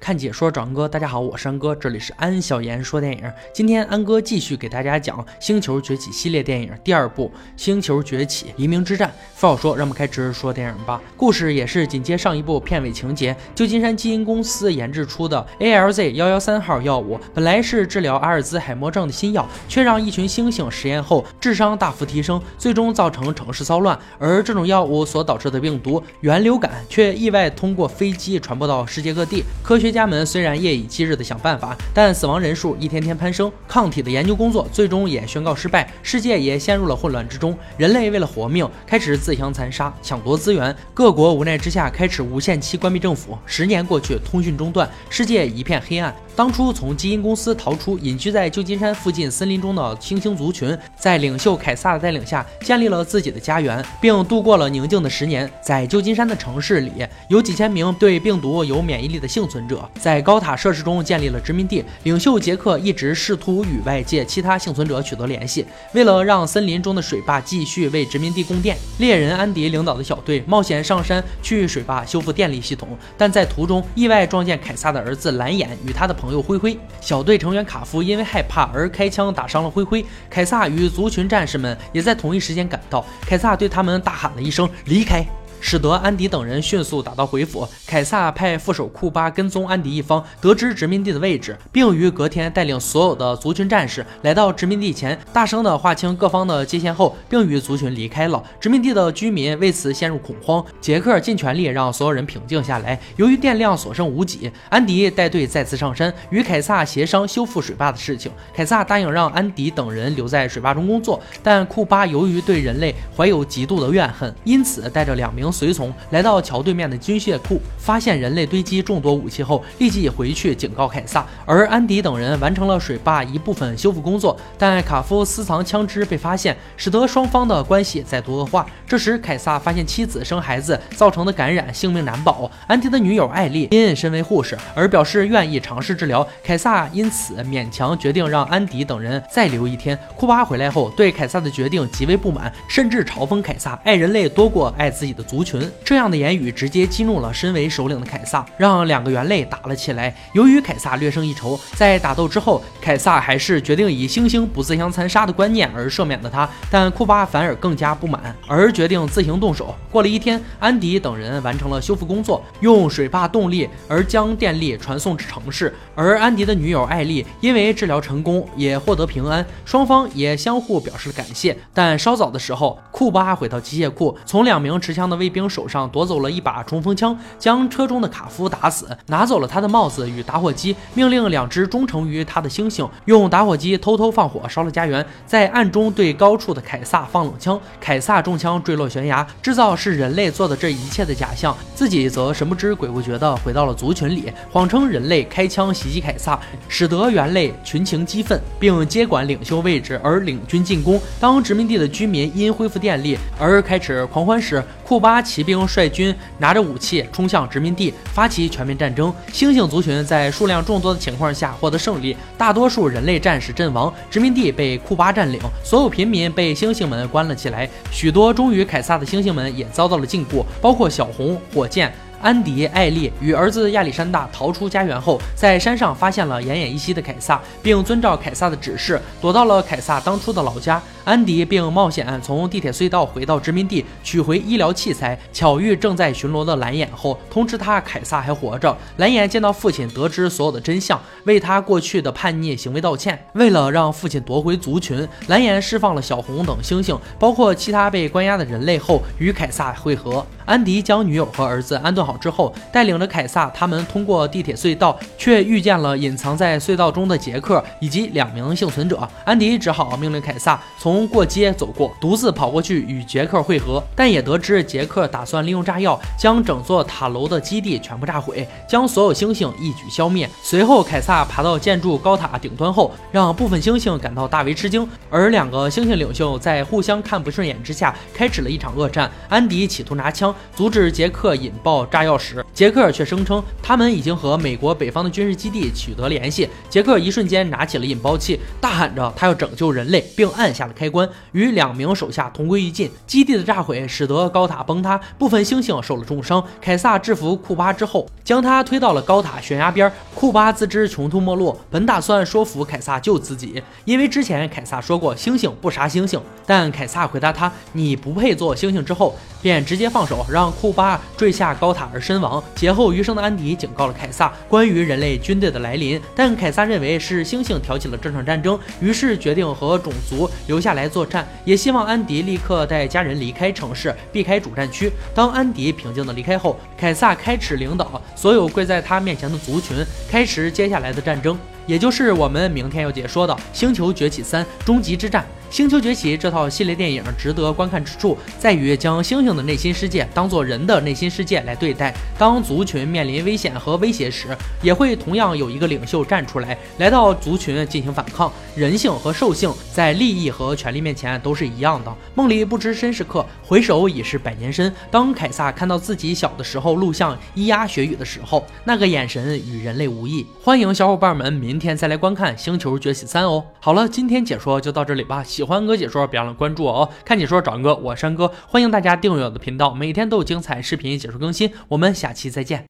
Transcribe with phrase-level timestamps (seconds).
[0.00, 3.30] 看解说找安哥，大家好，我是安哥，这里是安小言说电影。
[3.52, 9.08] 今天安哥继续给大家讲《星球崛起》系列电影第二部《星球崛起：黎明之战》。
[9.34, 10.98] 废话少说，让我们开始说电影吧。
[11.18, 23.98] 故事也是紧接上一部片尾情节，旧金山基因公司研制出的 ALZ 幺幺三号药物，本来是治疗阿尔兹海默症的新药，却让一群猩猩实验后智商大幅提升，最终造成城市骚乱。
[24.18, 29.44] 而这种药物所导致的病毒原流感，却意外通过飞机传播到世界各地。
[29.62, 37.56] 科学家们虽然夜以继日地想办法，但死亡人数一天天攀升，抗体的研究工作最终也宣告失败，世界也陷入了混乱之中。
[37.76, 40.74] 人类为了活命，开始自相残杀，抢夺资源。
[40.94, 43.36] 各国无奈之下，开始无限期关闭政府。
[43.46, 46.14] 十年过去，通讯中断，世界一片黑暗。
[46.36, 55.50] 当初从基因公司逃出，隐居在旧金山附近森林中的猩猩族群，在领袖凯撒的带领下，建立了自己的家园，并度过了宁静的十年。
[55.62, 56.92] 在旧金山的城市里，
[57.28, 61.84] 有几千名对病毒有免疫力的幸存者，在高塔设施中建立了殖民地。
[62.04, 76.78] 领袖杰克一直试图与外界其他幸存者取得联系，为了让森林中的水坝继续为殖民地供电，猎人安迪领导的小队冒险上山去水坝修复电力系统，但在途中意外撞见凯撒的儿子蓝眼与他的朋友灰灰。
[77.00, 80.04] 小队成员卡夫因为害怕而开枪打伤了灰灰。
[80.28, 85.24] 凯撒与族群战士们也在同一时间赶到，凯撒对他们大喊了一声“离开”。
[85.60, 87.68] 使得安迪等人迅速打道回府。
[87.86, 98.42] 凯撒派副手库巴跟踪安迪一方，得知殖民地的位置，并于隔天带领所有的族群战士来到殖民地前，大声地划清各方的界限后，并与族群离开了。
[98.58, 100.64] 殖民地的居民为此陷入恐慌。
[100.80, 102.98] 杰克尽全力让所有人平静下来。
[103.16, 108.30] 由于电量所剩无几，安迪带队再次上山，与凯撒协商修复水坝的事情。
[108.54, 115.49] 凯撒答应让安迪等人留在水坝中工作，但库巴由于对人类怀有极度的怨恨，因此带着两名。
[115.50, 121.26] 随从来到桥对面的军械库，发现人类堆积众多武器后，立即回去警告凯撒。
[121.44, 128.66] 而安迪等人完成了水坝一部分修复工作，但卡夫私藏枪支被发现，使得双方的关系再度恶化。
[128.90, 132.50] 这时，凯撒发现妻子生孩子造成的感染，性命难保。
[132.66, 139.96] 安迪的女友艾丽因身为护士而表示愿意尝试治疗，凯撒因此勉强决定让安迪等人再留一天。
[140.16, 145.44] 库巴回来后，对凯撒的决定极为不满，甚至嘲讽凯撒爱人类多过爱自己的族。
[145.44, 150.12] 群这样的言语直接激怒了身为首领的凯撒，让两个猿类打了起来。
[150.32, 159.74] 由于凯撒略胜一筹，在打斗之后，凯撒还是决定以猩猩不自相残杀的观念而赦免了他，但库巴反而更加不满，而决定自行动手。
[159.92, 165.74] 过了一天，安迪等人完成了修复工作，用水坝动力而将电力传送至城市。
[165.94, 171.54] 而安迪的女友艾丽因为治疗成功，也获得平安，双方也相互表示了感谢。
[171.74, 196.38] 但稍早的时候，库巴回到机械库，从两名持枪的卫兵手上夺走了一把冲锋枪，将车中的卡夫打死，拿走了他的帽子与打火机，命令两只忠诚于他的猩猩用打火机偷偷放火烧了家园，在暗中对高处的凯撒放冷枪，凯撒中枪坠落悬崖，制造是人类做的这一切的假象，自己则神不知鬼不觉地回到了族群里，谎称人类开枪袭击凯撒，
[196.68, 201.00] 使得猿类群情激愤，并接管领袖位置而领军进攻。
[201.18, 209.12] 当殖民地的居民因恢复电力而开始狂欢时，库巴骑兵率军拿着武器冲向殖民地，发起全面战争。
[209.32, 217.68] 猩猩族群在数量众多的情况下获得胜利，大多数人类战士阵亡，殖民地被库巴占领，所有平民被猩猩们关了起来。
[217.90, 221.92] 许多忠于凯撒的猩猩们也遭到了禁锢，包括小红、火箭。
[222.20, 230.80] 安迪、艾丽与儿子亚历山大逃出家园后，在山上发现了奄奄一息的凯撒，并遵照凯撒的指示躲到了凯撒当初的老家。
[231.02, 235.18] 安迪并冒险从地铁隧道回到殖民地，取回医疗器材。
[235.32, 238.76] 巧遇正在巡逻的蓝眼后，通知他凯撒还活着。
[238.98, 243.18] 蓝眼见到父亲，得知所有的真相，为他过去的叛逆行为道歉。
[243.32, 250.24] 为了让父亲夺回族群，蓝眼释放了小红等猩猩，包括其他被关押的人类后，与凯撒会合。
[250.50, 259.08] 安迪将女友和儿子安顿好之后，带领着凯撒他们通过地铁隧道，却遇见了隐藏在隧道中的杰克以及两名幸存者。
[259.24, 270.28] 安迪只好命令凯撒从过街走过，独自跑过去与杰克会合，但也得知杰克打算利用炸药将整座塔楼的基地全部炸毁，将所有猩猩一举消灭。
[270.42, 279.08] 随后，凯撒爬到建筑高塔顶端后，让部分猩猩感到大为吃惊，而两个猩猩领袖在互相看不顺眼之下，开始了一场恶战。
[279.28, 280.34] 安迪企图拿枪。
[280.54, 286.48] 阻止杰克引爆炸药时，杰克却声称他们已经和美国北方的军事基地取得联系。
[286.68, 292.90] 杰克一瞬间拿起了引爆器，大喊着他要拯救人类，并按下了开关，与两名手下同归于尽。
[293.06, 296.44] 基地的炸毁使得高塔崩塌，部分猩猩受了重伤。
[296.60, 299.90] 凯撒制服库巴之后，将他推到了高塔悬崖边。
[300.14, 306.20] 库巴自知穷途末路，本打算说服凯撒救自己，因为之前凯撒说过猩猩不杀猩猩。
[306.44, 312.39] 但凯撒回答他：“你不配做猩猩。”之后便直接放手，让库巴坠下高塔而身亡。
[312.54, 324.90] 劫后余生的安迪警告了凯撒关于人类军队的来临，但凯撒认为是猩猩挑起了这场战争，于是决定和种族留下来作战，也希望安迪立刻带家人离开城市，避开主战区。
[325.14, 329.76] 当安迪平静地离开后，凯撒开始领导所有跪在他面前的族群，
[330.10, 335.22] 开始接下来的战争，也就是我们明天要解说的《星球崛起三：终极之战》。
[335.50, 341.92] 《星球崛起》这套系列电影值得观看之处在于将猩猩的内心世界当做人的内心世界来对待。
[342.16, 344.28] 当族群面临危险和威胁时，
[344.62, 348.32] 也会同样有一个领袖站出来，来到族群进行反抗。
[348.54, 351.92] 人性和兽性在利益和权力面前都是一样的。
[352.14, 354.72] 梦里不知身是客，回首已是百年身。
[354.88, 360.24] 当凯撒看到自己小的时候录像咿呀学语的时候，那个眼神与人类无异。
[360.44, 363.44] 欢迎小伙伴们明天再来观看《星球崛起三》哦。
[363.58, 365.24] 好了，今天解说就到这里吧。
[365.40, 366.90] 喜欢哥解说，别忘了关注我哦！
[367.02, 371.50] 看解说找哥，我是山哥，欢迎大家订阅我的频道，每天都有精彩视频解说更新。
[371.68, 372.66] 我们下期再见。